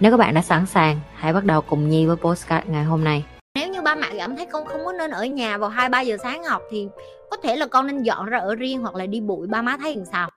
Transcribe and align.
Nếu 0.00 0.10
các 0.10 0.16
bạn 0.16 0.34
đã 0.34 0.42
sẵn 0.42 0.66
sàng, 0.66 1.00
hãy 1.14 1.32
bắt 1.32 1.44
đầu 1.44 1.60
cùng 1.60 1.88
Nhi 1.88 2.06
với 2.06 2.16
postcard 2.16 2.68
ngày 2.68 2.84
hôm 2.84 3.04
nay. 3.04 3.24
Nếu 3.54 3.68
như 3.68 3.82
ba 3.82 3.94
mẹ 3.94 4.06
cảm 4.18 4.36
thấy 4.36 4.46
con 4.46 4.64
không 4.64 4.84
có 4.84 4.92
nên 4.92 5.10
ở 5.10 5.24
nhà 5.24 5.58
vào 5.58 5.70
2 5.70 5.88
3 5.88 6.00
giờ 6.00 6.16
sáng 6.22 6.44
học 6.44 6.62
thì 6.70 6.88
có 7.30 7.36
thể 7.36 7.56
là 7.56 7.66
con 7.66 7.86
nên 7.86 8.02
dọn 8.02 8.26
ra 8.26 8.38
ở 8.38 8.54
riêng 8.54 8.80
hoặc 8.80 8.94
là 8.94 9.06
đi 9.06 9.20
bụi 9.20 9.46
ba 9.46 9.62
má 9.62 9.76
thấy 9.80 9.96
làm 9.96 10.04
sao? 10.04 10.30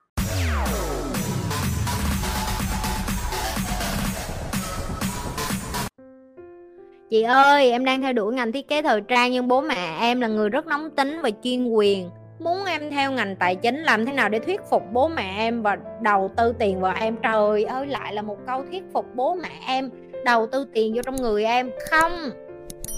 Chị 7.10 7.22
ơi, 7.22 7.70
em 7.70 7.84
đang 7.84 8.02
theo 8.02 8.12
đuổi 8.12 8.34
ngành 8.34 8.52
thiết 8.52 8.68
kế 8.68 8.82
thời 8.82 9.00
trang 9.00 9.32
nhưng 9.32 9.48
bố 9.48 9.60
mẹ 9.60 9.96
em 10.00 10.20
là 10.20 10.28
người 10.28 10.48
rất 10.48 10.66
nóng 10.66 10.90
tính 10.90 11.20
và 11.22 11.30
chuyên 11.42 11.68
quyền 11.68 12.10
muốn 12.38 12.64
em 12.64 12.90
theo 12.90 13.12
ngành 13.12 13.36
tài 13.36 13.56
chính 13.56 13.82
làm 13.82 14.06
thế 14.06 14.12
nào 14.12 14.28
để 14.28 14.38
thuyết 14.38 14.60
phục 14.70 14.82
bố 14.92 15.08
mẹ 15.08 15.34
em 15.38 15.62
và 15.62 15.76
đầu 16.00 16.30
tư 16.36 16.54
tiền 16.58 16.80
vào 16.80 16.94
em? 17.00 17.16
Trời 17.22 17.64
ơi, 17.64 17.86
lại 17.86 18.14
là 18.14 18.22
một 18.22 18.38
câu 18.46 18.64
thuyết 18.70 18.82
phục 18.92 19.06
bố 19.14 19.34
mẹ 19.34 19.50
em, 19.66 19.90
đầu 20.24 20.46
tư 20.46 20.66
tiền 20.74 20.92
vô 20.94 21.02
trong 21.02 21.16
người 21.16 21.44
em. 21.44 21.70
Không 21.90 22.30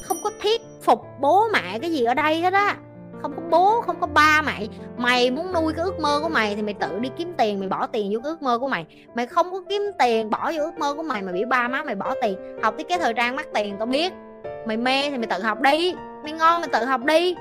không 0.04 0.16
có 0.24 0.30
thuyết 0.42 0.60
phục 0.82 1.00
bố 1.20 1.48
mẹ 1.52 1.78
cái 1.78 1.92
gì 1.92 2.04
ở 2.04 2.14
đây 2.14 2.40
hết 2.40 2.52
á. 2.52 2.76
Không 3.22 3.32
có 3.36 3.42
bố, 3.50 3.80
không 3.80 4.00
có 4.00 4.06
ba 4.06 4.42
mày. 4.42 4.68
Mày 4.96 5.30
muốn 5.30 5.52
nuôi 5.52 5.72
cái 5.72 5.84
ước 5.84 6.00
mơ 6.00 6.20
của 6.22 6.28
mày 6.28 6.54
thì 6.54 6.62
mày 6.62 6.74
tự 6.74 6.98
đi 6.98 7.10
kiếm 7.18 7.32
tiền, 7.38 7.58
mày 7.58 7.68
bỏ 7.68 7.86
tiền 7.86 8.10
vô 8.12 8.20
cái 8.22 8.30
ước 8.30 8.42
mơ 8.42 8.58
của 8.58 8.68
mày. 8.68 8.86
Mày 9.14 9.26
không 9.26 9.50
có 9.52 9.62
kiếm 9.68 9.82
tiền, 9.98 10.30
bỏ 10.30 10.52
vô 10.52 10.62
ước 10.62 10.78
mơ 10.78 10.94
của 10.94 11.02
mày 11.02 11.22
mà 11.22 11.32
bị 11.32 11.44
ba 11.44 11.68
má 11.68 11.82
mày 11.84 11.94
bỏ 11.94 12.14
tiền. 12.22 12.38
Học 12.62 12.74
thiết 12.78 12.88
kế 12.88 12.98
thời 12.98 13.14
trang 13.14 13.36
mắc 13.36 13.46
tiền, 13.54 13.76
tao 13.78 13.86
biết. 13.86 14.12
Mày 14.66 14.76
mê 14.76 15.10
thì 15.10 15.18
mày 15.18 15.26
tự 15.26 15.42
học 15.42 15.60
đi. 15.60 15.94
Mày 16.22 16.32
ngon 16.32 16.60
mày 16.60 16.68
tự 16.72 16.84
học 16.84 17.04
đi 17.04 17.36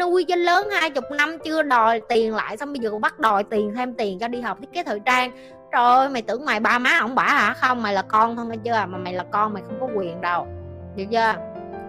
nuôi 0.00 0.24
cho 0.28 0.36
lớn 0.36 0.68
hai 0.70 0.90
chục 0.90 1.04
năm 1.10 1.38
chưa 1.44 1.62
đòi 1.62 2.00
tiền 2.08 2.34
lại, 2.34 2.56
xong 2.56 2.72
bây 2.72 2.80
giờ 2.80 2.90
còn 2.90 3.00
bắt 3.00 3.18
đòi 3.18 3.44
tiền 3.44 3.74
thêm 3.76 3.94
tiền 3.94 4.18
cho 4.18 4.28
đi 4.28 4.40
học 4.40 4.58
thiết 4.60 4.72
kế 4.72 4.82
thời 4.82 5.00
trang. 5.00 5.30
Trời 5.72 5.84
ơi, 5.84 6.08
mày 6.08 6.22
tưởng 6.22 6.44
mày 6.44 6.60
ba 6.60 6.78
má 6.78 6.98
ông 7.00 7.14
bả 7.14 7.22
hả? 7.22 7.54
Không, 7.54 7.82
mày 7.82 7.94
là 7.94 8.02
con 8.02 8.36
thôi 8.36 8.46
nghe 8.46 8.56
chưa 8.64 8.72
à, 8.72 8.86
mà 8.86 8.98
mày 8.98 9.12
là 9.12 9.24
con 9.30 9.54
mày 9.54 9.62
không 9.66 9.80
có 9.80 9.88
quyền 9.96 10.20
đâu. 10.20 10.46
Được 10.96 11.04
chưa? 11.10 11.34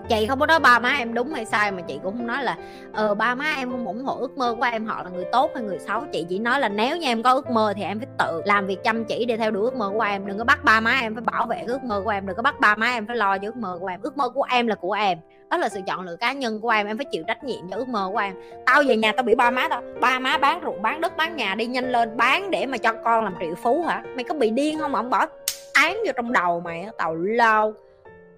Chị 0.09 0.25
không 0.27 0.39
có 0.39 0.45
nói 0.45 0.59
ba 0.59 0.79
má 0.79 0.93
em 0.97 1.13
đúng 1.13 1.33
hay 1.33 1.45
sai 1.45 1.71
mà 1.71 1.81
chị 1.81 1.99
cũng 2.03 2.17
không 2.17 2.27
nói 2.27 2.43
là 2.43 2.57
ờ 2.93 3.15
ba 3.15 3.35
má 3.35 3.53
em 3.57 3.71
không 3.71 3.85
ủng 3.85 4.03
hộ 4.05 4.17
ước 4.19 4.37
mơ 4.37 4.55
của 4.59 4.65
em, 4.71 4.85
họ 4.85 5.03
là 5.03 5.09
người 5.09 5.25
tốt 5.31 5.51
hay 5.55 5.63
người 5.63 5.79
xấu. 5.79 6.03
Chị 6.13 6.25
chỉ 6.29 6.39
nói 6.39 6.59
là 6.59 6.69
nếu 6.69 6.97
như 6.97 7.07
em 7.07 7.23
có 7.23 7.33
ước 7.33 7.49
mơ 7.49 7.73
thì 7.75 7.83
em 7.83 7.99
phải 7.99 8.07
tự 8.17 8.41
làm 8.45 8.67
việc 8.67 8.83
chăm 8.83 9.05
chỉ 9.05 9.25
để 9.25 9.37
theo 9.37 9.51
đuổi 9.51 9.63
ước 9.63 9.75
mơ 9.75 9.91
của 9.93 10.01
em. 10.01 10.25
Đừng 10.25 10.37
có 10.37 10.43
bắt 10.43 10.63
ba 10.63 10.79
má 10.79 10.97
em 11.01 11.15
phải 11.15 11.21
bảo 11.21 11.45
vệ 11.45 11.63
ước 11.67 11.83
mơ 11.83 12.01
của 12.03 12.09
em, 12.09 12.27
đừng 12.27 12.35
có 12.35 12.41
bắt 12.41 12.59
ba 12.59 12.75
má 12.75 12.91
em 12.91 13.07
phải 13.07 13.15
lo 13.15 13.37
cho 13.37 13.47
ước 13.47 13.55
mơ 13.55 13.77
của 13.81 13.87
em. 13.87 13.99
Ước 14.03 14.17
mơ 14.17 14.29
của 14.29 14.43
em 14.49 14.67
là 14.67 14.75
của 14.75 14.93
em. 14.93 15.17
Đó 15.49 15.57
là 15.57 15.69
sự 15.69 15.79
chọn 15.87 16.01
lựa 16.01 16.15
cá 16.15 16.33
nhân 16.33 16.61
của 16.61 16.69
em 16.69 16.87
em 16.87 16.97
phải 16.97 17.05
chịu 17.11 17.23
trách 17.27 17.43
nhiệm 17.43 17.69
cho 17.71 17.77
ước 17.77 17.87
mơ 17.87 18.09
của 18.13 18.17
em. 18.17 18.35
Tao 18.65 18.83
về 18.87 18.97
nhà 18.97 19.11
tao 19.11 19.23
bị 19.23 19.35
ba 19.35 19.51
má 19.51 19.67
tao, 19.69 19.81
ba 20.01 20.19
má 20.19 20.37
bán 20.37 20.61
ruộng, 20.63 20.81
bán 20.81 21.01
đất, 21.01 21.17
bán 21.17 21.35
nhà 21.35 21.55
đi 21.55 21.65
nhanh 21.65 21.91
lên, 21.91 22.17
bán 22.17 22.51
để 22.51 22.65
mà 22.65 22.77
cho 22.77 22.93
con 23.03 23.23
làm 23.23 23.35
triệu 23.39 23.55
phú 23.55 23.83
hả? 23.87 24.03
Mày 24.15 24.23
có 24.23 24.35
bị 24.35 24.49
điên 24.49 24.79
không 24.79 24.91
mà 24.91 24.99
ông 24.99 25.09
bỏ 25.09 25.25
án 25.73 25.97
vô 26.05 26.11
trong 26.15 26.31
đầu 26.31 26.59
mày 26.59 26.87
tàu 26.97 27.15
lao 27.15 27.73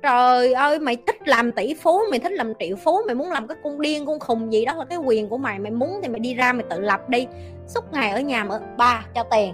trời 0.02 0.54
ơi, 0.54 0.80
mày 0.80 0.96
thích 1.08 1.28
làm 1.28 1.52
tỷ 1.52 1.74
phú, 1.74 2.02
mày 2.10 2.20
thích 2.20 2.32
làm 2.32 2.54
triệu 2.60 2.76
phú, 2.76 3.00
mày 3.06 3.16
muốn 3.16 3.32
làm 3.32 3.48
cái 3.48 3.58
con 3.64 3.82
điên, 3.82 4.06
con 4.06 4.20
khùng 4.20 4.54
gì 4.54 4.66
đó 4.66 4.74
là 4.74 4.86
cái 4.86 4.98
quyền 4.98 5.30
của 5.30 5.38
mày. 5.38 5.60
Mày 5.60 5.72
muốn 5.72 6.00
thì 6.04 6.10
mày 6.10 6.20
đi 6.20 6.34
ra, 6.34 6.54
mày 6.54 6.66
tự 6.70 6.80
lập 6.80 7.10
đi. 7.10 7.28
Suốt 7.68 7.94
ngày 7.94 8.12
ở 8.12 8.20
nhà 8.20 8.44
mà, 8.44 8.60
ba, 8.78 9.06
cho 9.16 9.24
tiền. 9.24 9.54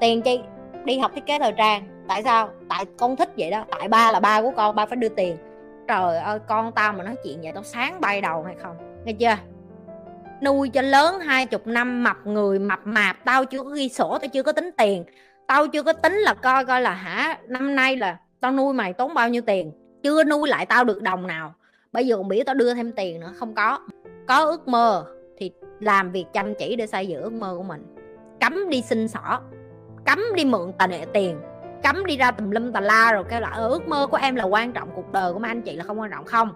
Tiền 0.00 0.22
chi? 0.22 0.40
Đi 0.84 0.98
học 0.98 1.10
thiết 1.14 1.26
kế 1.26 1.38
thời 1.38 1.52
trang. 1.56 2.04
Tại 2.08 2.22
sao? 2.22 2.50
Tại 2.68 2.84
con 2.98 3.16
thích 3.16 3.28
vậy 3.36 3.50
đó. 3.50 3.64
Tại 3.78 3.88
ba 3.88 4.12
là 4.12 4.20
ba 4.20 4.42
của 4.42 4.52
con, 4.56 4.74
ba 4.74 4.86
phải 4.86 4.96
đưa 4.96 5.08
tiền. 5.08 5.36
Trời 5.88 6.18
ơi, 6.18 6.38
con 6.48 6.72
tao 6.72 6.92
mà 6.92 7.04
nói 7.04 7.14
chuyện 7.24 7.40
vậy 7.42 7.52
tao 7.54 7.62
sáng 7.62 8.00
bay 8.00 8.20
đầu 8.20 8.42
hay 8.42 8.54
không? 8.62 8.76
Nghe 9.04 9.12
chưa? 9.12 9.36
Nuôi 10.42 10.68
cho 10.68 10.82
lớn 10.82 11.20
hai 11.20 11.46
chục 11.46 11.66
năm, 11.66 12.04
mập 12.04 12.16
người, 12.24 12.58
mập 12.58 12.80
mạp. 12.84 13.16
Tao 13.24 13.44
chưa 13.44 13.62
có 13.62 13.70
ghi 13.70 13.88
sổ, 13.88 14.18
tao 14.18 14.28
chưa 14.28 14.42
có 14.42 14.52
tính 14.52 14.70
tiền. 14.76 15.04
Tao 15.46 15.68
chưa 15.68 15.82
có 15.82 15.92
tính 15.92 16.14
là 16.14 16.34
coi 16.34 16.64
coi 16.64 16.80
là 16.80 16.90
hả, 16.90 17.38
năm 17.46 17.74
nay 17.74 17.96
là 17.96 18.16
tao 18.40 18.52
nuôi 18.52 18.74
mày 18.74 18.92
tốn 18.92 19.14
bao 19.14 19.28
nhiêu 19.28 19.42
tiền? 19.46 19.72
Chưa 20.02 20.24
nuôi 20.24 20.48
lại 20.48 20.66
tao 20.66 20.84
được 20.84 21.02
đồng 21.02 21.26
nào. 21.26 21.54
Bây 21.92 22.06
giờ 22.06 22.16
còn 22.16 22.28
biểu 22.28 22.40
tao 22.46 22.54
đưa 22.54 22.74
thêm 22.74 22.92
tiền 22.92 23.20
nữa, 23.20 23.32
không 23.36 23.54
có. 23.54 23.80
Có 24.26 24.44
ước 24.44 24.68
mơ 24.68 25.04
thì 25.36 25.50
làm 25.80 26.12
việc 26.12 26.24
chăm 26.32 26.54
chỉ 26.54 26.76
để 26.76 26.86
xây 26.86 27.08
dựng 27.08 27.22
ước 27.22 27.32
mơ 27.32 27.54
của 27.56 27.62
mình. 27.62 27.94
Cấm 28.40 28.70
đi 28.70 28.82
xin 28.82 29.08
xỏ, 29.08 29.40
cấm 30.06 30.18
đi 30.34 30.44
mượn 30.44 30.72
tà 30.78 30.86
nệ 30.86 31.04
tiền, 31.14 31.40
cấm 31.82 32.06
đi 32.06 32.16
ra 32.16 32.30
tùm 32.30 32.50
lum 32.50 32.72
tà 32.72 32.80
la 32.80 33.12
rồi 33.12 33.24
kêu 33.30 33.40
là 33.40 33.48
ờ, 33.48 33.68
ước 33.68 33.88
mơ 33.88 34.06
của 34.06 34.16
em 34.16 34.34
là 34.34 34.44
quan 34.44 34.72
trọng, 34.72 34.90
cuộc 34.94 35.12
đời 35.12 35.32
của 35.32 35.38
mấy 35.38 35.50
anh 35.50 35.62
chị 35.62 35.76
là 35.76 35.84
không 35.84 36.00
quan 36.00 36.10
trọng. 36.10 36.24
Không. 36.24 36.52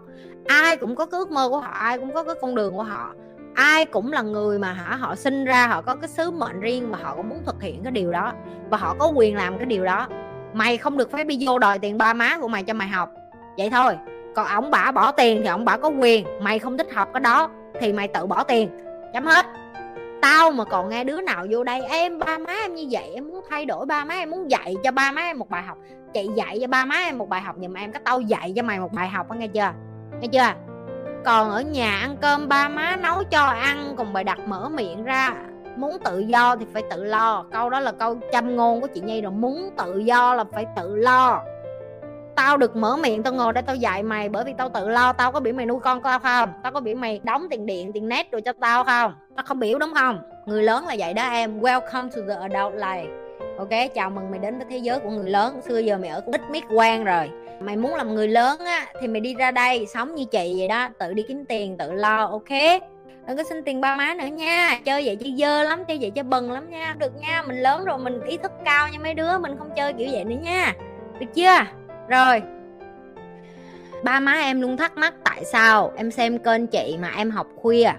Ai 0.46 0.76
cũng 0.76 0.96
có 0.96 1.06
cái 1.06 1.18
ước 1.18 1.30
mơ 1.30 1.48
của 1.48 1.60
họ, 1.60 1.70
ai 1.70 1.98
cũng 1.98 2.14
có 2.14 2.24
cái 2.24 2.34
con 2.40 2.54
đường 2.54 2.74
của 2.74 2.82
họ. 2.82 3.14
Ai 3.54 3.84
cũng 3.84 4.12
là 4.12 4.22
người 4.22 4.58
mà 4.58 4.72
hả, 4.72 4.96
họ 4.96 5.14
sinh 5.14 5.44
ra, 5.44 5.66
họ 5.66 5.82
có 5.82 5.94
cái 5.94 6.08
sứ 6.08 6.30
mệnh 6.30 6.60
riêng 6.60 6.90
mà 6.90 6.98
họ 7.02 7.14
cũng 7.16 7.28
muốn 7.28 7.38
thực 7.46 7.62
hiện 7.62 7.82
cái 7.82 7.92
điều 7.92 8.12
đó. 8.12 8.32
Và 8.70 8.78
họ 8.78 8.96
có 8.98 9.12
quyền 9.14 9.36
làm 9.36 9.58
cái 9.58 9.66
điều 9.66 9.84
đó 9.84 10.08
mày 10.52 10.76
không 10.76 10.96
được 10.96 11.12
phép 11.12 11.24
đi 11.24 11.38
vô 11.40 11.58
đòi 11.58 11.78
tiền 11.78 11.98
ba 11.98 12.12
má 12.12 12.38
của 12.40 12.48
mày 12.48 12.62
cho 12.62 12.74
mày 12.74 12.88
học. 12.88 13.10
Vậy 13.58 13.70
thôi, 13.70 13.96
còn 14.34 14.46
ổng 14.46 14.70
bả 14.70 14.92
bỏ 14.92 15.12
tiền 15.12 15.40
thì 15.42 15.48
ổng 15.48 15.64
bả 15.64 15.76
có 15.76 15.88
quyền. 15.88 16.26
Mày 16.40 16.58
không 16.58 16.78
thích 16.78 16.94
học 16.94 17.08
cái 17.14 17.20
đó 17.20 17.50
thì 17.80 17.92
mày 17.92 18.08
tự 18.08 18.26
bỏ 18.26 18.44
tiền. 18.44 18.68
Chấm 19.12 19.26
hết. 19.26 19.46
Tao 20.22 20.50
mà 20.50 20.64
còn 20.64 20.88
nghe 20.88 21.04
đứa 21.04 21.20
nào 21.20 21.46
vô 21.50 21.64
đây, 21.64 21.82
em, 21.82 22.18
ba 22.18 22.38
má 22.38 22.52
em 22.52 22.74
như 22.74 22.86
vậy, 22.90 23.10
em 23.14 23.28
muốn 23.28 23.44
thay 23.50 23.64
đổi 23.64 23.86
ba 23.86 24.04
má 24.04 24.14
em, 24.14 24.30
muốn 24.30 24.50
dạy 24.50 24.74
cho 24.84 24.90
ba 24.90 25.12
má 25.12 25.22
em 25.22 25.38
một 25.38 25.50
bài 25.50 25.62
học. 25.62 25.78
Chị 26.14 26.28
dạy 26.34 26.58
cho 26.60 26.66
ba 26.66 26.84
má 26.84 26.96
em 26.96 27.18
một 27.18 27.28
bài 27.28 27.40
học 27.40 27.56
nhưng 27.58 27.72
mà 27.72 27.80
em 27.80 27.92
cái 27.92 28.02
tao 28.04 28.20
dạy 28.20 28.52
cho 28.56 28.62
mày 28.62 28.78
một 28.78 28.92
bài 28.92 29.08
học 29.08 29.26
nghe 29.36 29.46
chưa? 29.46 29.72
Nghe 30.20 30.28
chưa? 30.32 30.54
Còn 31.24 31.50
ở 31.50 31.60
nhà 31.60 31.98
ăn 32.00 32.16
cơm, 32.20 32.48
ba 32.48 32.68
má 32.68 32.96
nấu 32.96 33.24
cho 33.24 33.44
ăn, 33.44 33.94
còn 33.96 34.12
bài 34.12 34.24
đặt 34.24 34.38
mở 34.46 34.68
miệng 34.68 35.04
ra 35.04 35.34
muốn 35.76 35.98
tự 36.04 36.18
do 36.18 36.56
thì 36.56 36.66
phải 36.72 36.82
tự 36.90 37.04
lo. 37.04 37.44
Câu 37.52 37.70
đó 37.70 37.80
là 37.80 37.92
câu 37.92 38.16
châm 38.32 38.56
ngôn 38.56 38.80
của 38.80 38.86
chị 38.86 39.00
nhi 39.00 39.20
rồi. 39.20 39.32
Muốn 39.32 39.70
tự 39.78 39.98
do 39.98 40.34
là 40.34 40.44
phải 40.52 40.66
tự 40.76 40.96
lo. 40.96 41.42
Tao 42.36 42.56
được 42.56 42.76
mở 42.76 42.96
miệng, 42.96 43.22
tao 43.22 43.32
ngồi 43.32 43.52
đây 43.52 43.62
tao 43.62 43.76
dạy 43.76 44.02
mày, 44.02 44.28
bởi 44.28 44.44
vì 44.44 44.52
tao 44.58 44.68
tự 44.68 44.88
lo. 44.88 45.12
Tao 45.12 45.32
có 45.32 45.40
biểu 45.40 45.54
mày 45.54 45.66
nuôi 45.66 45.80
con 45.80 46.02
tao 46.02 46.18
không? 46.18 46.52
Tao 46.62 46.72
có 46.72 46.80
biểu 46.80 46.94
mày 46.94 47.20
đóng 47.24 47.46
tiền 47.50 47.66
điện, 47.66 47.92
tiền 47.92 48.08
net 48.08 48.30
rồi 48.32 48.42
cho 48.42 48.52
tao 48.60 48.84
không? 48.84 49.14
Tao 49.36 49.44
không 49.46 49.58
biểu, 49.58 49.78
đúng 49.78 49.94
không? 49.94 50.22
Người 50.46 50.62
lớn 50.62 50.86
là 50.86 50.96
vậy 50.98 51.14
đó 51.14 51.22
em. 51.22 51.60
Welcome 51.60 52.10
to 52.10 52.20
the 52.28 52.34
adult 52.34 52.74
life. 52.74 53.06
Ok, 53.58 53.94
chào 53.94 54.10
mừng 54.10 54.30
mày 54.30 54.38
đến 54.38 54.58
với 54.58 54.66
thế 54.70 54.76
giới 54.76 54.98
của 54.98 55.10
người 55.10 55.30
lớn. 55.30 55.60
Xưa 55.62 55.78
giờ 55.78 55.98
mày 55.98 56.10
ở 56.10 56.20
cũng 56.20 56.34
ít 56.34 56.40
miết 56.50 56.64
quan 56.74 57.04
rồi. 57.04 57.30
Mày 57.60 57.76
muốn 57.76 57.94
làm 57.94 58.14
người 58.14 58.28
lớn 58.28 58.58
á, 58.58 58.86
thì 59.00 59.08
mày 59.08 59.20
đi 59.20 59.34
ra 59.34 59.50
đây 59.50 59.86
sống 59.86 60.14
như 60.14 60.24
chị 60.24 60.54
vậy 60.58 60.68
đó. 60.68 60.88
Tự 60.98 61.12
đi 61.12 61.24
kiếm 61.28 61.44
tiền, 61.44 61.76
tự 61.78 61.92
lo, 61.92 62.26
ok? 62.26 62.82
Đừng 63.26 63.36
có 63.36 63.42
xin 63.42 63.62
tiền 63.64 63.80
ba 63.80 63.96
má 63.96 64.14
nữa 64.14 64.26
nha. 64.26 64.78
Chơi 64.84 65.06
vậy 65.06 65.16
chơi 65.16 65.34
dơ 65.38 65.62
lắm, 65.62 65.84
chơi 65.88 65.98
vậy 66.00 66.10
chơi 66.10 66.22
bần 66.22 66.52
lắm 66.52 66.70
nha. 66.70 66.94
Được 66.98 67.12
nha, 67.20 67.42
mình 67.42 67.56
lớn 67.56 67.84
rồi, 67.84 67.98
mình 67.98 68.20
ý 68.20 68.36
thức 68.36 68.52
cao 68.64 68.88
nha 68.88 68.98
mấy 68.98 69.14
đứa, 69.14 69.38
mình 69.38 69.56
không 69.58 69.70
chơi 69.76 69.92
kiểu 69.92 70.08
vậy 70.12 70.24
nữa 70.24 70.36
nha. 70.42 70.74
Được 71.20 71.26
chưa? 71.34 71.58
Rồi. 72.08 72.42
Ba 74.04 74.20
má 74.20 74.32
em 74.32 74.60
luôn 74.60 74.76
thắc 74.76 74.96
mắc 74.96 75.14
tại 75.24 75.44
sao 75.44 75.92
em 75.96 76.10
xem 76.10 76.38
kênh 76.38 76.66
chị 76.66 76.96
mà 77.00 77.10
em 77.16 77.30
học 77.30 77.46
khuya. 77.56 77.92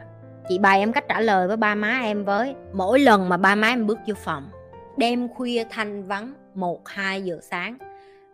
Chị 0.50 0.60
bày 0.60 0.80
em 0.80 0.94
cách 0.94 1.06
trả 1.10 1.20
lời 1.20 1.48
với 1.48 1.58
ba 1.58 1.76
má 1.76 2.00
em 2.04 2.26
với, 2.26 2.56
mỗi 2.74 3.00
lần 3.00 3.30
mà 3.30 3.38
ba 3.38 3.56
má 3.56 3.68
em 3.68 3.88
bước 3.88 4.00
vô 4.08 4.14
phòng, 4.24 4.50
đêm 4.98 5.30
khuya 5.30 5.64
thanh 5.70 6.08
vắng, 6.08 6.34
một, 6.56 6.88
hai 6.88 7.22
giờ 7.22 7.40
sáng 7.42 7.78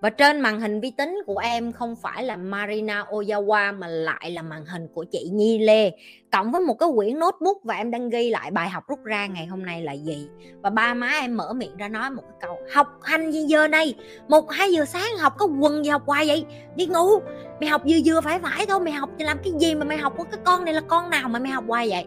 và 0.02 0.10
trên 0.10 0.40
màn 0.40 0.62
hình 0.62 0.80
vi 0.80 0.92
tính 0.92 1.22
của 1.26 1.38
em 1.38 1.72
không 1.72 1.96
phải 1.96 2.23
là 2.23 2.35
Marina 2.35 3.06
Ozawa 3.09 3.79
mà 3.79 3.88
lại 3.88 4.32
là 4.32 4.41
màn 4.41 4.66
hình 4.66 4.88
của 4.94 5.03
chị 5.03 5.29
Nhi 5.34 5.58
Lê. 5.58 5.91
Cộng 6.32 6.52
với 6.52 6.62
một 6.62 6.73
cái 6.73 6.90
quyển 6.96 7.20
notebook 7.20 7.58
và 7.64 7.76
em 7.76 7.91
đang 7.91 8.09
ghi 8.09 8.29
lại 8.29 8.52
bài 8.52 8.70
học 8.70 8.84
rút 8.88 9.03
ra 9.03 9.26
ngày 9.26 9.46
hôm 9.46 9.66
nay 9.66 9.82
là 9.82 9.94
gì? 9.94 10.28
Và 10.62 10.70
ba 10.70 10.94
má 10.94 11.12
em 11.22 11.38
mở 11.38 11.53
miệng 11.53 11.78
ra 11.78 11.88
nói 11.88 12.09
một 12.09 12.22
cái 12.22 12.38
câu, 12.41 12.58
học 12.73 12.88
hành 13.02 13.32
gì 13.32 13.41
giờ 13.41 13.68
này? 13.68 13.96
Một 14.28 14.52
hai 14.52 14.73
giờ 14.73 14.85
sáng 14.85 15.18
học 15.20 15.34
có 15.38 15.46
quần 15.59 15.85
gì 15.85 15.90
học 15.90 16.03
hoài 16.06 16.28
vậy? 16.28 16.46
Đi 16.76 16.85
ngủ, 16.85 17.20
mày 17.59 17.70
học 17.70 17.82
vừa 17.85 17.97
vừa 18.06 18.22
phải 18.22 18.40
phải 18.40 18.66
thôi, 18.66 18.79
mày 18.79 18.94
học 18.94 19.09
thì 19.20 19.26
làm 19.26 19.38
cái 19.44 19.53
gì 19.59 19.76
mà 19.76 19.85
mày 19.85 19.97
học 19.97 20.14
của 20.18 20.23
cái 20.23 20.40
con 20.44 20.66
này 20.66 20.73
là 20.73 20.82
con 20.82 21.09
nào 21.09 21.29
mà 21.29 21.40
mày 21.40 21.52
học 21.52 21.64
hoài 21.68 21.90
vậy? 21.90 22.06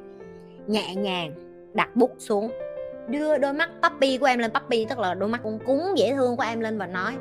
Nhẹ 0.66 0.94
nhàng 0.94 1.34
đặt 1.74 1.96
bút 1.96 2.14
xuống, 2.18 2.50
đưa 3.08 3.38
đôi 3.38 3.52
mắt 3.52 3.70
puppy 3.82 4.18
của 4.18 4.26
em 4.26 4.38
lên, 4.38 4.50
puppy 4.52 4.84
tức 4.84 4.98
là 4.98 5.14
đôi 5.14 5.28
mắt 5.28 5.40
con 5.44 5.58
cúng 5.66 5.80
dễ 5.96 6.12
thương 6.14 6.36
của 6.36 6.42
em 6.42 6.60
lên 6.60 6.78
và 6.78 6.86
nói 6.86 7.12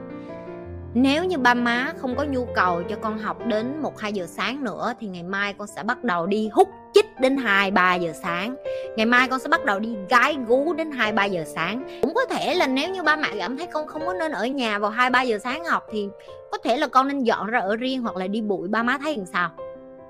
nếu 0.93 1.25
như 1.25 1.37
ba 1.37 1.53
má 1.53 1.93
không 1.97 2.15
có 2.15 2.23
nhu 2.23 2.45
cầu 2.55 2.83
cho 2.83 2.95
con 2.95 3.17
học 3.17 3.45
đến 3.45 3.81
1 3.81 3.99
2 3.99 4.13
giờ 4.13 4.25
sáng 4.27 4.63
nữa 4.63 4.93
thì 4.99 5.07
ngày 5.07 5.23
mai 5.23 5.53
con 5.53 5.67
sẽ 5.67 5.83
bắt 5.83 6.03
đầu 6.03 6.27
đi 6.27 6.49
hút 6.53 6.69
chích 6.93 7.19
đến 7.19 7.37
2 7.37 7.71
3 7.71 7.95
giờ 7.95 8.13
sáng. 8.23 8.55
Ngày 8.97 9.05
mai 9.05 9.27
con 9.27 9.39
sẽ 9.39 9.49
bắt 9.49 9.65
đầu 9.65 9.79
đi 9.79 9.95
gái 10.09 10.37
gú 10.47 10.73
đến 10.73 10.91
2 10.91 11.11
3 11.11 11.25
giờ 11.25 11.43
sáng. 11.45 11.99
Cũng 12.01 12.13
có 12.13 12.25
thể 12.25 12.55
là 12.55 12.67
nếu 12.67 12.89
như 12.89 13.03
ba 13.03 13.15
mẹ 13.15 13.27
cảm 13.39 13.57
thấy 13.57 13.67
con 13.67 13.87
không 13.87 14.05
có 14.05 14.13
nên 14.13 14.31
ở 14.31 14.45
nhà 14.45 14.79
vào 14.79 14.91
2 14.91 15.09
3 15.09 15.21
giờ 15.21 15.37
sáng 15.37 15.65
học 15.65 15.87
thì 15.91 16.09
có 16.51 16.57
thể 16.57 16.77
là 16.77 16.87
con 16.87 17.07
nên 17.07 17.23
dọn 17.23 17.47
ra 17.47 17.59
ở 17.59 17.75
riêng 17.75 18.01
hoặc 18.01 18.15
là 18.15 18.27
đi 18.27 18.41
bụi 18.41 18.67
ba 18.67 18.83
má 18.83 18.97
thấy 19.01 19.17
làm 19.17 19.25
sao. 19.25 19.49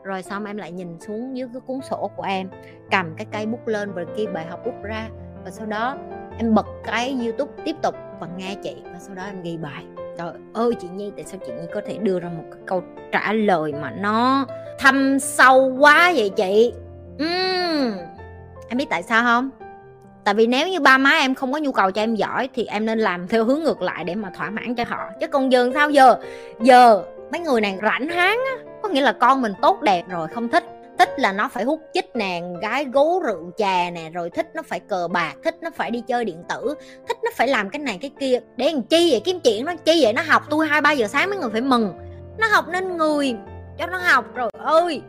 Rồi 0.04 0.24
xong 0.24 0.46
em 0.46 0.58
lại 0.58 0.72
nhìn 0.72 1.00
xuống 1.00 1.38
dưới 1.38 1.48
cái 1.54 1.62
cuốn 1.66 1.80
sổ 1.90 2.12
của 2.16 2.24
em, 2.24 2.50
cầm 2.92 3.14
cái 3.18 3.26
cây 3.32 3.46
bút 3.46 3.68
lên 3.68 3.94
và 3.94 4.04
ghi 4.16 4.28
bài 4.34 4.46
học 4.46 4.60
bút 4.66 4.84
ra 4.84 5.10
và 5.46 5.52
sau 5.52 5.66
đó 5.66 5.96
em 6.38 6.54
bật 6.54 6.68
cái 6.84 7.18
YouTube 7.24 7.52
tiếp 7.66 7.76
tục 7.82 7.96
và 8.20 8.28
nghe 8.38 8.56
chị 8.64 8.76
và 8.84 9.00
sau 9.00 9.16
đó 9.16 9.24
em 9.24 9.42
ghi 9.42 9.58
bài 9.58 9.84
trời 10.22 10.34
ơi, 10.54 10.72
chị 10.82 10.88
nhi, 10.96 11.12
tại 11.16 11.26
sao 11.26 11.40
chị 11.46 11.52
nhi 11.54 11.68
có 11.74 11.82
thể 11.86 11.98
đưa 11.98 12.20
ra 12.20 12.30
một 12.30 12.44
cái 12.52 12.62
câu 12.66 12.84
trả 13.12 13.34
lời 13.34 13.74
mà 13.82 13.92
nó 13.98 14.46
thâm 14.80 15.20
sâu 15.20 15.76
quá 15.80 16.14
vậy 16.16 16.30
chị? 16.30 16.74
Uhm. 17.24 17.98
em 18.70 18.78
biết 18.78 18.86
tại 18.90 19.04
sao 19.04 19.24
không? 19.24 19.50
Tại 20.24 20.34
vì 20.34 20.48
nếu 20.48 20.68
như 20.68 20.80
ba 20.80 20.98
má 20.98 21.10
em 21.10 21.36
không 21.36 21.54
có 21.54 21.60
nhu 21.60 21.72
cầu 21.72 21.92
cho 21.92 22.02
em 22.02 22.16
giỏi 22.16 22.50
thì 22.54 22.66
em 22.66 22.86
nên 22.86 23.00
làm 23.00 23.28
theo 23.28 23.44
hướng 23.46 23.64
ngược 23.64 23.82
lại 23.82 24.04
để 24.04 24.16
mà 24.16 24.30
thỏa 24.38 24.50
mãn 24.50 24.76
cho 24.76 24.84
họ. 24.88 25.10
Chứ 25.20 25.28
còn 25.28 25.52
giờ 25.52 25.72
sao 25.74 25.90
giờ? 25.90 26.16
Giờ 26.62 27.04
mấy 27.32 27.42
người 27.42 27.62
này 27.62 27.78
rảnh 27.82 28.08
háng 28.08 28.40
á, 28.46 28.72
có 28.84 28.90
nghĩa 28.90 29.02
là 29.02 29.12
con 29.12 29.42
mình 29.42 29.54
tốt 29.62 29.82
đẹp 29.82 30.04
rồi, 30.10 30.28
không 30.28 30.50
thích 30.50 30.64
thích 31.02 31.20
là 31.20 31.32
nó 31.32 31.50
phải 31.50 31.64
hút 31.64 31.82
chích 31.94 32.16
nè, 32.16 32.42
gái 32.62 32.86
gấu 32.86 33.22
rượu 33.26 33.52
chè 33.58 33.92
nè, 33.92 34.10
rồi 34.10 34.30
thích 34.30 34.50
nó 34.54 34.62
phải 34.62 34.80
cờ 34.80 35.08
bạc, 35.08 35.34
thích 35.44 35.56
nó 35.62 35.70
phải 35.76 35.92
đi 35.92 36.04
chơi 36.08 36.26
điện 36.26 36.44
tử, 36.50 36.76
thích 37.08 37.18
nó 37.24 37.32
phải 37.36 37.48
làm 37.48 37.70
cái 37.70 37.80
này 37.80 37.98
cái 38.02 38.12
kia. 38.20 38.40
Để 38.58 38.72
làm 38.72 38.82
chi 38.82 39.12
vậy? 39.12 39.22
Kiếm 39.26 39.40
chuyện 39.40 39.66
nó 39.66 39.76
chi 39.76 40.00
vậy? 40.04 40.14
Nó 40.14 40.22
học 40.22 40.44
tôi 40.50 40.68
hai, 40.68 40.82
ba 40.82 40.92
giờ 40.92 41.08
sáng 41.08 41.30
mấy 41.30 41.40
người 41.40 41.50
phải 41.50 41.62
mừng. 41.62 41.94
Nó 42.38 42.48
học 42.48 42.66
nên 42.68 42.98
người, 42.98 43.36
cho 43.78 43.88
nó 43.88 43.98
học 43.98 44.26
rồi. 44.36 44.50
Ơi 44.60 45.02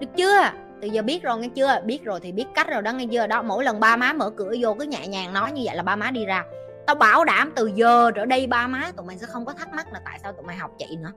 được 0.00 0.06
chưa? 0.16 0.50
Từ 0.82 0.88
giờ 0.88 1.02
biết 1.02 1.22
rồi, 1.22 1.38
nghe 1.38 1.48
chưa? 1.48 1.80
Biết 1.84 2.04
rồi 2.04 2.20
thì 2.22 2.32
biết 2.32 2.46
cách 2.54 2.68
rồi 2.68 2.82
đó, 2.82 2.92
nghe 2.92 3.06
chưa? 3.12 3.26
Đó, 3.26 3.42
mỗi 3.42 3.64
lần 3.64 3.80
ba 3.80 3.96
má 3.96 4.12
mở 4.12 4.30
cửa 4.30 4.54
vô 4.60 4.74
cứ 4.74 4.84
nhẹ 4.84 5.06
nhàng 5.06 5.32
nói 5.32 5.52
như 5.52 5.62
vậy 5.64 5.76
là 5.76 5.82
ba 5.82 5.96
má 5.96 6.10
đi 6.10 6.26
ra. 6.26 6.44
Tao 6.86 6.94
bảo 6.94 7.24
đảm 7.24 7.52
từ 7.56 7.70
giờ 7.74 8.10
trở 8.14 8.24
đây 8.24 8.46
ba 8.46 8.66
má 8.66 8.92
tụi 8.96 9.06
mày 9.06 9.18
sẽ 9.18 9.26
không 9.26 9.44
có 9.44 9.52
thắc 9.52 9.72
mắc 9.72 9.92
là 9.92 10.00
tại 10.04 10.18
sao 10.22 10.32
tụi 10.32 10.42
mày 10.42 10.56
học 10.56 10.70
chị 10.78 10.96
nữa. 10.96 11.12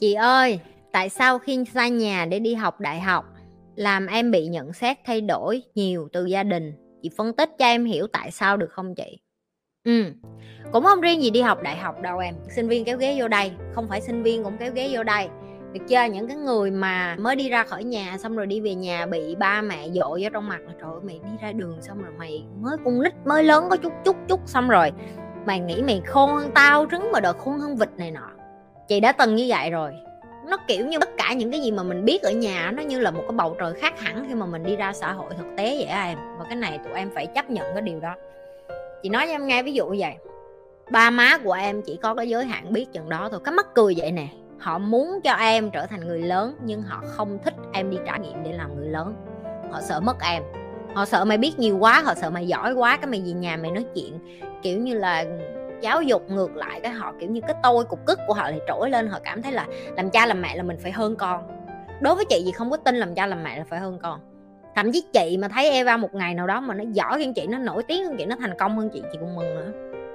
Chị 0.00 0.14
ơi 0.14 0.60
tại 0.94 1.08
sao 1.08 1.38
khi 1.38 1.64
xa 1.74 1.88
nhà 1.88 2.26
để 2.30 2.38
đi 2.38 2.54
học 2.54 2.80
đại 2.80 3.00
học, 3.00 3.24
làm 3.76 4.06
em 4.06 4.30
bị 4.30 4.46
nhận 4.46 4.72
xét 4.72 4.96
thay 5.04 5.20
đổi 5.20 5.62
nhiều 5.74 6.08
từ 6.12 6.26
gia 6.26 6.42
đình? 6.42 6.72
Chị 7.02 7.10
phân 7.16 7.32
tích 7.32 7.50
cho 7.58 7.66
em 7.66 7.84
hiểu 7.84 8.06
tại 8.06 8.30
sao 8.30 8.56
được 8.56 8.70
không 8.70 8.94
chị? 8.94 9.18
Ừ 9.84 10.04
cũng 10.72 10.84
không 10.84 11.00
riêng 11.00 11.22
gì 11.22 11.30
đi 11.30 11.40
học 11.40 11.62
đại 11.62 11.76
học 11.76 12.02
đâu 12.02 12.18
em. 12.18 12.34
Sinh 12.48 12.68
viên 12.68 12.84
kéo 12.84 12.98
ghế 12.98 13.16
vô 13.20 13.28
đây, 13.28 13.52
không 13.74 13.88
phải 13.88 14.00
sinh 14.00 14.22
viên 14.22 14.44
cũng 14.44 14.56
kéo 14.58 14.72
ghế 14.72 14.90
vô 14.92 15.02
đây. 15.02 15.28
Được 15.72 15.80
chưa? 15.88 16.04
Những 16.12 16.28
cái 16.28 16.36
người 16.36 16.70
mà 16.70 17.16
mới 17.18 17.36
đi 17.36 17.48
ra 17.48 17.64
khỏi 17.64 17.84
nhà 17.84 18.18
xong 18.18 18.36
rồi 18.36 18.46
đi 18.46 18.60
về 18.60 18.74
nhà 18.74 19.06
bị 19.06 19.34
ba 19.34 19.62
mẹ 19.62 19.88
dội 19.88 20.22
vô 20.22 20.28
trong 20.32 20.48
mặt 20.48 20.60
là 20.66 20.72
trời 20.80 20.90
ơi, 20.90 21.00
mày 21.04 21.20
đi 21.24 21.30
ra 21.42 21.52
đường 21.52 21.82
xong 21.82 22.02
rồi 22.02 22.12
mày 22.18 22.44
mới 22.60 22.76
con 22.84 23.02
nít 23.02 23.12
mới 23.24 23.44
lớn 23.44 23.66
có 23.70 23.76
chút 23.76 23.92
chút 24.04 24.16
chút 24.28 24.40
xong 24.46 24.68
rồi. 24.68 24.92
Mày 25.46 25.60
nghĩ 25.60 25.82
mày 25.82 26.02
khôn 26.06 26.30
hơn 26.30 26.50
tao, 26.54 26.86
trứng 26.90 27.12
mà 27.12 27.20
đợt 27.20 27.38
khôn 27.38 27.58
hơn 27.58 27.76
vịt 27.76 27.88
này 27.96 28.10
nọ. 28.10 28.30
Chị 28.88 29.00
đã 29.00 29.12
từng 29.12 29.34
như 29.34 29.44
vậy 29.48 29.70
rồi 29.70 29.92
nó, 30.46 30.56
kiểu 30.68 30.86
như, 30.86 30.98
tất 30.98 31.10
cả 31.16 31.32
những 31.32 31.50
cái 31.50 31.60
gì 31.60 31.70
mà 31.70 31.82
mình 31.82 32.04
biết 32.04 32.22
ở 32.22 32.30
nhà 32.30 32.72
nó 32.76 32.82
như 32.82 33.00
là 33.00 33.10
một 33.10 33.22
cái 33.28 33.36
bầu 33.36 33.56
trời 33.58 33.74
khác 33.74 34.00
hẳn 34.00 34.24
khi 34.28 34.34
mà 34.34 34.46
mình 34.46 34.62
đi 34.62 34.76
ra 34.76 34.92
xã 34.92 35.12
hội 35.12 35.30
thực 35.38 35.46
tế 35.56 35.74
vậy 35.74 35.84
em. 35.84 36.18
Và 36.38 36.44
cái 36.44 36.56
này 36.56 36.78
tụi 36.84 36.92
em 36.92 37.10
phải 37.14 37.26
chấp 37.26 37.50
nhận 37.50 37.66
cái 37.72 37.82
điều 37.82 38.00
đó. 38.00 38.14
Chị 39.02 39.08
nói 39.08 39.26
cho 39.26 39.32
em 39.32 39.46
nghe, 39.46 39.62
ví 39.62 39.72
dụ 39.72 39.86
như 39.86 39.96
vậy. 39.98 40.14
Ba 40.90 41.10
má 41.10 41.38
của 41.44 41.52
em 41.52 41.82
chỉ 41.82 41.98
có 42.02 42.14
cái 42.14 42.28
giới 42.28 42.44
hạn 42.44 42.72
biết 42.72 42.86
chừng 42.92 43.08
đó 43.08 43.28
thôi. 43.30 43.40
Cái 43.44 43.54
mắc 43.54 43.66
cười 43.74 43.94
vậy 43.96 44.12
nè. 44.12 44.26
Họ 44.58 44.78
muốn 44.78 45.20
cho 45.24 45.32
em 45.32 45.70
trở 45.70 45.86
thành 45.86 46.06
người 46.06 46.22
lớn, 46.22 46.56
nhưng 46.64 46.82
họ 46.82 47.02
không 47.06 47.38
thích 47.44 47.54
em 47.72 47.90
đi 47.90 47.96
trải 48.06 48.20
nghiệm 48.20 48.42
để 48.44 48.52
làm 48.52 48.76
người 48.76 48.88
lớn. 48.88 49.14
Họ 49.72 49.80
sợ 49.80 50.00
mất 50.00 50.16
em. 50.20 50.42
Họ 50.94 51.04
sợ 51.04 51.24
mày 51.24 51.38
biết 51.38 51.58
nhiều 51.58 51.78
quá, 51.78 52.02
họ 52.04 52.14
sợ 52.14 52.30
mày 52.30 52.46
giỏi 52.46 52.72
quá, 52.72 52.96
cái 52.96 53.06
mày 53.06 53.22
về 53.26 53.32
nhà 53.32 53.56
mày 53.56 53.70
nói 53.70 53.84
chuyện, 53.94 54.18
kiểu 54.62 54.78
như 54.78 54.94
là 54.94 55.24
giáo 55.80 56.02
dục 56.02 56.30
ngược 56.30 56.56
lại 56.56 56.80
cái 56.82 56.92
họ, 56.92 57.12
kiểu 57.20 57.30
như, 57.30 57.40
cái 57.40 57.56
tôi, 57.62 57.84
cục 57.84 58.06
cức 58.06 58.18
của 58.26 58.34
họ 58.34 58.50
thì 58.50 58.58
trỗi 58.68 58.90
lên, 58.90 59.08
họ 59.08 59.18
cảm 59.24 59.42
thấy 59.42 59.52
là 59.52 59.66
làm 59.96 60.10
cha 60.10 60.26
làm 60.26 60.42
mẹ 60.42 60.56
là 60.56 60.62
mình 60.62 60.76
phải 60.82 60.92
hơn 60.92 61.16
con. 61.16 61.42
Đối 62.00 62.14
với 62.14 62.24
chị 62.24 62.42
gì 62.44 62.52
không 62.52 62.70
có 62.70 62.76
tin 62.76 62.96
làm 62.96 63.14
cha 63.14 63.26
làm 63.26 63.44
mẹ 63.44 63.58
là 63.58 63.64
phải 63.64 63.80
hơn 63.80 63.98
con. 64.02 64.20
Thậm 64.74 64.92
chí 64.92 65.04
chị 65.12 65.36
mà 65.36 65.48
thấy 65.48 65.70
Eva 65.70 65.96
một 65.96 66.14
ngày 66.14 66.34
nào 66.34 66.46
đó 66.46 66.60
mà 66.60 66.74
nó 66.74 66.84
giỏi 66.92 67.24
hơn 67.24 67.34
chị, 67.34 67.46
nó 67.46 67.58
nổi 67.58 67.82
tiếng 67.82 68.04
hơn 68.04 68.16
chị, 68.18 68.24
nó 68.24 68.36
thành 68.40 68.58
công 68.58 68.78
hơn 68.78 68.90
chị 68.92 69.02
chị 69.12 69.18
cũng 69.20 69.36
mừng 69.36 69.54
nữa. 69.54 69.72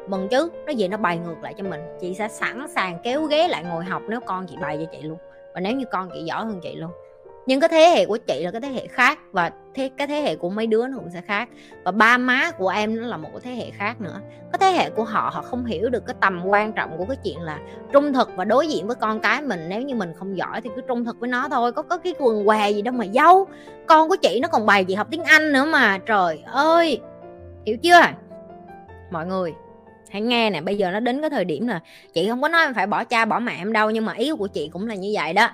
Mừng 0.08 0.28
chứ, 0.30 0.50
nó 0.66 0.72
gì 0.72 0.88
nó 0.88 0.98
bày 0.98 1.18
ngược 1.18 1.42
lại 1.42 1.54
cho 1.58 1.64
mình. 1.64 1.82
Chị 2.00 2.14
sẽ 2.14 2.28
sẵn 2.28 2.68
sàng 2.68 3.00
kéo 3.04 3.24
ghế 3.24 3.48
lại 3.48 3.64
ngồi 3.64 3.86
học 3.86 4.02
nếu 4.10 4.20
con 4.20 4.48
chị 4.48 4.56
bày 4.62 4.78
cho 4.78 4.92
chị 4.92 5.02
luôn. 5.02 5.18
Và 5.54 5.60
nếu 5.60 5.74
như 5.74 5.86
con 5.92 6.10
chị 6.14 6.24
giỏi 6.24 6.46
hơn 6.46 6.60
chị 6.64 6.76
luôn 6.76 6.92
nhưng 7.50 7.60
cái 7.60 7.70
thế 7.70 7.90
hệ 7.96 8.06
của 8.06 8.18
chị 8.18 8.44
là 8.44 8.52
cái 8.52 8.62
thế 8.62 8.68
hệ 8.68 8.88
khác 8.88 9.20
và 9.32 9.52
thế, 9.76 9.90
cái 9.98 10.08
thế 10.08 10.22
hệ 10.22 10.36
của 10.36 10.50
mấy 10.50 10.68
đứa 10.68 10.88
nó 10.88 10.98
cũng 10.98 11.10
sẽ 11.10 11.22
khác. 11.22 11.50
Và 11.84 11.92
ba 11.92 12.18
má 12.18 12.52
của 12.52 12.70
em 12.70 13.02
nó 13.02 13.08
là 13.08 13.18
một 13.18 13.30
cái 13.32 13.42
thế 13.44 13.52
hệ 13.52 13.72
khác 13.72 14.02
nữa. 14.02 14.20
Cái 14.52 14.60
thế 14.60 14.78
hệ 14.78 14.90
của 14.90 15.04
họ 15.04 15.32
họ 15.34 15.42
không 15.42 15.66
hiểu 15.66 15.90
được 15.90 16.06
cái 16.06 16.16
tầm 16.20 16.42
quan 16.46 16.74
trọng 16.74 16.98
của 16.98 17.06
cái 17.06 17.18
chuyện 17.24 17.42
là 17.42 17.60
trung 17.94 18.14
thực 18.14 18.30
và 18.36 18.46
đối 18.46 18.68
diện 18.68 18.88
với 18.88 18.96
con 18.96 19.20
cái 19.20 19.42
mình. 19.42 19.60
Nếu 19.70 19.82
như 19.82 19.96
mình 19.96 20.14
không 20.16 20.38
giỏi 20.38 20.62
thì 20.62 20.70
cứ 20.76 20.82
trung 20.88 21.06
thực 21.06 21.20
với 21.20 21.30
nó 21.30 21.50
thôi. 21.50 21.72
Có 21.72 21.82
có 21.82 21.98
cái 21.98 22.14
quần 22.20 22.46
què 22.46 22.70
gì 22.70 22.82
đâu 22.82 22.94
mà 22.94 23.06
dâu 23.14 23.48
con 23.88 24.10
của 24.10 24.16
chị 24.16 24.40
nó 24.42 24.48
còn 24.48 24.66
bày 24.66 24.86
gì 24.86 24.96
học 24.96 25.08
tiếng 25.12 25.24
anh 25.24 25.54
nữa 25.54 25.66
mà. 25.66 25.98
Trời 25.98 26.44
ơi! 26.46 27.02
Hiểu 27.66 27.78
chưa? 27.78 28.02
Mọi 29.12 29.26
người, 29.26 29.54
hãy 30.10 30.22
nghe 30.22 30.50
nè. 30.50 30.62
Bây 30.62 30.78
giờ 30.78 30.92
nó 30.92 31.00
đến 31.00 31.22
cái 31.22 31.30
thời 31.30 31.46
điểm 31.46 31.68
là 31.68 31.80
chị 32.14 32.30
không 32.30 32.42
có 32.42 32.48
nói 32.48 32.66
em 32.66 32.74
phải 32.74 32.88
bỏ 32.88 33.04
cha, 33.04 33.26
bỏ 33.26 33.40
mẹ 33.40 33.56
em 33.58 33.74
đâu. 33.74 33.90
Nhưng 33.90 34.06
mà 34.06 34.14
ý 34.14 34.32
của 34.38 34.48
chị 34.48 34.70
cũng 34.74 34.88
là 34.88 34.96
như 34.96 35.12
vậy 35.14 35.34
đó 35.34 35.50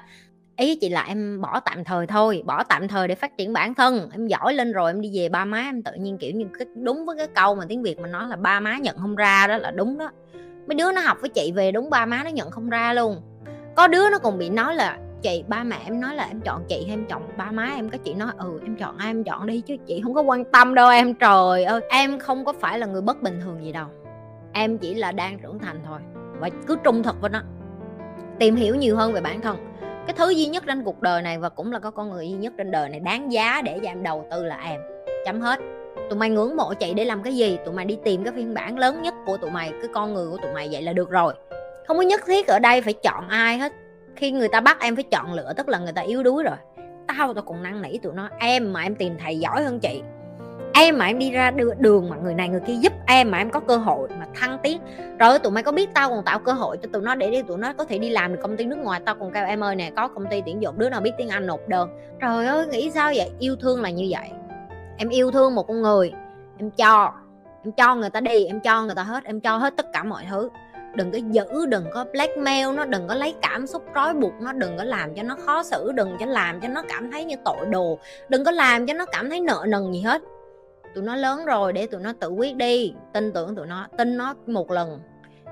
ý 0.58 0.76
chị 0.76 0.90
là 0.90 1.04
em 1.04 1.42
bỏ 1.42 1.60
tạm 1.60 1.84
thời 1.84 2.08
thôi, 2.08 2.44
bỏ 2.46 2.64
tạm 2.64 2.88
thời 2.88 3.08
để 3.08 3.16
phát 3.16 3.38
triển 3.38 3.54
bản 3.54 3.74
thân. 3.74 4.10
Em 4.12 4.28
giỏi 4.28 4.54
lên 4.54 4.72
rồi 4.72 4.92
em 4.92 5.02
đi 5.02 5.12
về 5.14 5.30
ba 5.30 5.46
má 5.46 5.62
em 5.62 5.84
tự 5.84 5.92
nhiên, 6.00 6.18
kiểu 6.18 6.32
như, 6.32 6.46
cái, 6.60 6.68
đúng 6.76 7.06
với 7.06 7.18
cái 7.18 7.28
câu 7.28 7.56
mà 7.56 7.66
tiếng 7.70 7.84
việt 7.84 8.00
mà 8.00 8.08
nói 8.08 8.28
là 8.30 8.36
ba 8.36 8.60
má 8.60 8.78
nhận 8.78 8.98
không 8.98 9.16
ra 9.16 9.48
đó 9.48 9.58
là 9.58 9.72
đúng 9.72 9.98
đó. 9.98 10.12
Mấy 10.68 10.76
đứa 10.76 10.92
nó 10.92 11.02
học 11.02 11.18
với 11.22 11.30
chị 11.30 11.52
về 11.56 11.72
đúng 11.72 11.90
ba 11.90 12.06
má 12.06 12.22
nó 12.24 12.30
nhận 12.30 12.52
không 12.52 12.70
ra 12.70 12.94
luôn. 12.94 13.22
Có 13.76 13.88
đứa 13.88 14.10
nó 14.10 14.20
còn 14.20 14.38
bị 14.38 14.50
nói 14.50 14.76
là, 14.76 14.98
chị, 15.22 15.44
ba 15.48 15.64
mẹ 15.64 15.78
em 15.86 16.02
nói 16.02 16.16
là 16.16 16.28
em 16.28 16.42
chọn 16.42 16.64
chị 16.68 16.84
hay 16.88 16.94
em 16.94 17.06
chọn 17.06 17.22
ba 17.38 17.52
má 17.52 17.72
em. 17.76 17.90
Có 17.90 17.98
chị 17.98 18.14
nói 18.14 18.32
ừ 18.38 18.60
em 18.64 18.76
chọn 18.76 18.98
ai 18.98 19.10
em 19.10 19.24
chọn 19.24 19.48
đi 19.48 19.62
chứ 19.62 19.76
chị 19.88 20.02
không 20.04 20.14
có 20.14 20.22
quan 20.22 20.44
tâm 20.46 20.76
đâu 20.76 20.90
em, 20.90 21.14
trời 21.14 21.64
ơi. 21.64 21.82
Em 21.90 22.20
không 22.20 22.46
có 22.46 22.54
phải 22.54 22.80
là 22.80 22.88
người 22.88 23.02
bất 23.02 23.22
bình 23.22 23.40
thường 23.44 23.66
gì 23.66 23.72
đâu. 23.72 23.88
Em 24.54 24.78
chỉ 24.78 24.94
là 24.94 25.12
đang 25.12 25.40
trưởng 25.40 25.60
thành 25.60 25.80
thôi 25.86 26.00
và 26.40 26.50
cứ 26.68 26.78
trung 26.84 27.04
thực 27.04 27.22
với 27.22 27.30
nó, 27.30 27.42
tìm 28.40 28.56
hiểu 28.56 28.76
nhiều 28.76 28.96
hơn 28.96 29.14
về 29.14 29.22
bản 29.22 29.42
thân 29.42 29.58
cái 30.08 30.16
thứ 30.18 30.30
duy 30.30 30.46
nhất 30.46 30.64
trên 30.68 30.84
cuộc 30.84 31.02
đời 31.02 31.22
này 31.22 31.38
và 31.38 31.50
cũng 31.50 31.72
là 31.72 31.80
có 31.80 31.92
con 31.92 32.10
người 32.10 32.30
duy 32.30 32.38
nhất 32.38 32.54
trên 32.58 32.72
đời 32.72 32.90
này 32.90 33.00
đáng 33.00 33.32
giá 33.32 33.62
để 33.62 33.80
cho 33.84 33.90
em 33.90 34.04
đầu 34.04 34.28
tư 34.32 34.44
là 34.44 34.58
em. 34.58 34.82
Chấm 35.26 35.42
hết. 35.42 35.60
Tụi 36.10 36.20
mày 36.20 36.30
ngưỡng 36.30 36.56
mộ 36.58 36.74
chị 36.74 36.94
để 36.94 37.06
làm 37.06 37.24
cái 37.24 37.36
gì? 37.36 37.58
Tụi 37.66 37.74
mày 37.74 37.86
đi 37.86 37.98
tìm 38.04 38.24
cái 38.24 38.34
phiên 38.36 38.54
bản 38.54 38.78
lớn 38.78 39.02
nhất 39.02 39.14
của 39.26 39.38
tụi 39.38 39.52
mày, 39.52 39.70
cái 39.70 39.90
con 39.94 40.14
người 40.14 40.30
của 40.32 40.38
tụi 40.38 40.54
mày 40.54 40.70
vậy 40.72 40.82
là 40.82 40.94
được 40.94 41.10
rồi. 41.10 41.34
Không 41.88 41.98
có 41.98 42.04
nhất 42.04 42.22
thiết 42.28 42.48
ở 42.48 42.60
đây 42.60 42.82
phải 42.82 42.94
chọn 42.94 43.28
ai 43.30 43.58
hết. 43.58 43.74
Khi 44.16 44.32
người 44.32 44.48
ta 44.48 44.62
bắt 44.62 44.78
em 44.80 44.96
phải 44.96 45.04
chọn 45.04 45.34
lựa, 45.34 45.54
tức 45.58 45.70
là 45.70 45.78
người 45.78 45.94
ta 45.94 46.02
yếu 46.02 46.24
đuối 46.24 46.44
rồi. 46.44 46.58
Tao 47.08 47.34
tao 47.34 47.44
còn 47.44 47.64
năn 47.64 47.82
nỉ 47.82 47.98
tụi 47.98 48.14
nó, 48.14 48.30
em 48.40 48.74
mà 48.74 48.82
em 48.82 48.96
tìm 48.96 49.18
thầy 49.24 49.40
giỏi 49.40 49.64
hơn 49.64 49.80
chị 49.80 50.02
em 50.78 50.98
mà 50.98 51.06
em 51.06 51.20
đi 51.20 51.32
ra 51.32 51.52
đường 51.78 52.10
mà 52.10 52.16
người 52.16 52.34
này 52.34 52.50
người 52.50 52.60
kia 52.68 52.74
giúp 52.74 52.94
em 53.08 53.32
mà 53.32 53.38
em 53.38 53.50
có 53.50 53.60
cơ 53.60 53.78
hội 53.78 54.10
mà 54.20 54.26
thăng 54.36 54.58
tiến. 54.64 54.80
Rồi 55.20 55.40
tụi 55.40 55.52
mày 55.52 55.64
có 55.64 55.72
biết 55.72 55.90
tao 55.94 56.10
còn 56.10 56.24
tạo 56.24 56.40
cơ 56.40 56.52
hội 56.52 56.78
cho 56.78 56.90
tụi 56.94 57.02
nó 57.02 57.16
để 57.16 57.32
đi, 57.32 57.42
tụi 57.42 57.58
nó 57.58 57.74
có 57.74 57.84
thể 57.84 57.98
đi 57.98 58.10
làm 58.10 58.34
được 58.34 58.40
công 58.42 58.58
ty 58.58 58.66
nước 58.66 58.80
ngoài. 58.80 59.02
Tao 59.06 59.16
còn 59.16 59.32
kêu 59.32 59.46
em 59.46 59.64
ơi 59.64 59.76
nè, 59.76 59.92
có 59.96 60.08
công 60.08 60.26
ty 60.26 60.42
tuyển 60.46 60.62
dụng 60.62 60.76
đứa 60.78 60.90
nào 60.90 61.02
biết 61.02 61.12
tiếng 61.18 61.30
anh 61.30 61.48
nộp 61.48 61.68
đơn. 61.68 61.90
Trời 62.22 62.46
ơi, 62.46 62.68
nghĩ 62.68 62.92
sao 62.92 63.12
vậy? 63.16 63.32
Yêu 63.40 63.56
thương 63.56 63.82
là 63.82 63.90
như 63.90 64.08
vậy. 64.10 64.30
Em 64.98 65.10
yêu 65.10 65.32
thương 65.32 65.56
một 65.56 65.68
con 65.68 65.82
người, 65.82 66.14
em 66.58 66.72
cho 66.72 67.14
em 67.64 67.72
cho 67.72 67.96
người 67.96 68.10
ta 68.10 68.20
đi, 68.20 68.46
em 68.46 68.60
cho 68.60 68.84
người 68.84 68.96
ta 68.96 69.04
hết, 69.04 69.24
em 69.24 69.40
cho 69.40 69.58
hết 69.58 69.74
tất 69.78 69.86
cả 69.94 70.04
mọi 70.04 70.24
thứ. 70.30 70.50
Đừng 70.96 71.12
có 71.12 71.18
giữ, 71.32 71.66
đừng 71.66 71.86
có 71.94 72.06
blackmail 72.12 72.76
nó, 72.76 72.86
đừng 72.86 73.08
có 73.08 73.16
lấy 73.16 73.36
cảm 73.42 73.68
xúc 73.68 73.86
trói 73.96 74.14
buộc 74.14 74.34
nó, 74.42 74.54
đừng 74.54 74.78
có 74.78 74.84
làm 74.84 75.16
cho 75.16 75.24
nó 75.24 75.36
khó 75.46 75.64
xử, 75.64 75.92
đừng 75.92 76.18
cho 76.20 76.26
làm 76.26 76.62
cho 76.62 76.68
nó 76.68 76.84
cảm 76.90 77.12
thấy 77.12 77.26
như 77.26 77.36
tội 77.46 77.66
đồ, 77.70 78.00
đừng 78.30 78.44
có 78.44 78.52
làm 78.52 78.88
cho 78.88 78.94
nó 78.94 79.06
cảm 79.06 79.30
thấy 79.30 79.40
nợ 79.40 79.66
nần 79.68 79.92
gì 79.92 80.02
hết 80.02 80.22
tụi 80.96 81.04
nó 81.04 81.16
lớn 81.16 81.46
rồi 81.46 81.74
để 81.74 81.88
tụi 81.88 82.02
nó 82.02 82.14
tự 82.20 82.30
quyết 82.30 82.56
đi, 82.56 82.94
tin 83.14 83.32
tưởng 83.34 83.56
tụi 83.56 83.68
nó, 83.68 83.88
tin 83.98 84.18
nó 84.18 84.34
một 84.48 84.72
lần. 84.72 85.00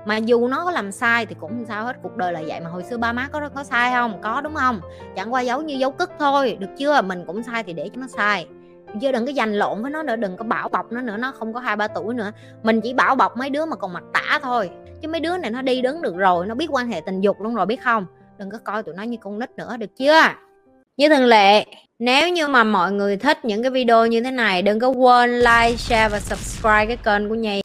Mà 0.06 0.16
dù 0.16 0.48
nó 0.48 0.64
có 0.64 0.70
làm 0.70 0.92
sai 0.92 1.26
thì 1.26 1.34
cũng 1.40 1.50
không 1.50 1.64
sao 1.68 1.84
hết, 1.84 1.96
cuộc 2.02 2.16
đời 2.16 2.32
là 2.32 2.42
vậy 2.46 2.60
mà 2.60 2.70
hồi 2.70 2.84
xưa 2.84 2.96
ba 2.96 3.12
má 3.12 3.28
có 3.32 3.48
có 3.54 3.64
sai 3.64 3.92
không? 3.92 4.20
Có, 4.22 4.40
đúng 4.40 4.54
không? 4.54 4.80
Chẳng 5.16 5.32
qua 5.32 5.40
giấu 5.40 5.62
như 5.62 5.74
dấu 5.74 5.90
cất 5.90 6.10
thôi, 6.18 6.56
được 6.60 6.68
chưa? 6.78 7.02
Mình 7.02 7.24
cũng 7.26 7.42
sai 7.42 7.62
thì 7.62 7.72
để 7.72 7.88
cho 7.94 8.00
nó 8.00 8.06
sai. 8.06 8.46
Chứ 9.00 9.12
đừng 9.12 9.26
có 9.26 9.32
giành 9.32 9.54
lộn 9.54 9.82
với 9.82 9.90
nó 9.90 10.02
nữa, 10.02 10.16
đừng 10.16 10.36
có 10.36 10.44
bảo 10.44 10.68
bọc 10.68 10.92
nó 10.92 11.00
nữa, 11.00 11.16
nó 11.16 11.32
không 11.32 11.52
có 11.52 11.60
hai 11.60 11.76
ba 11.76 11.88
tuổi 11.88 12.14
nữa. 12.14 12.32
Mình 12.62 12.80
chỉ 12.80 12.92
bảo 12.92 13.16
bọc 13.16 13.36
mấy 13.36 13.50
đứa 13.50 13.64
mà 13.64 13.76
còn 13.76 13.92
mặt 13.92 14.04
tả 14.12 14.38
thôi. 14.42 14.70
Chứ 15.02 15.08
mấy 15.08 15.20
đứa 15.20 15.36
này 15.36 15.50
nó 15.50 15.62
đi 15.62 15.80
đứng 15.80 16.02
được 16.02 16.16
rồi, 16.16 16.46
nó 16.46 16.54
biết 16.54 16.66
quan 16.70 16.88
hệ 16.88 17.00
tình 17.00 17.20
dục 17.20 17.40
luôn 17.40 17.54
rồi, 17.54 17.66
biết 17.66 17.82
không? 17.82 18.06
Đừng 18.38 18.50
có 18.50 18.58
coi 18.64 18.82
tụi 18.82 18.94
nó 18.94 19.02
như 19.02 19.16
con 19.20 19.38
nít 19.38 19.50
nữa, 19.50 19.76
được 19.76 19.96
chưa? 19.96 20.22
Như 20.96 21.08
thường 21.08 21.24
lệ 21.24 21.64
nếu 22.04 22.28
như 22.28 22.48
mà 22.48 22.64
mọi 22.64 22.92
người 22.92 23.16
thích 23.16 23.44
những 23.44 23.62
cái 23.62 23.70
video 23.70 24.06
như 24.06 24.20
thế 24.20 24.30
này 24.30 24.62
đừng 24.62 24.80
có 24.80 24.88
quên 24.88 25.38
like, 25.38 25.76
share 25.76 26.08
và 26.08 26.20
subscribe 26.20 26.86
cái 26.86 26.96
kênh 26.96 27.28
của 27.28 27.34
Nhi. 27.34 27.63